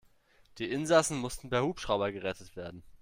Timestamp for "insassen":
0.71-1.15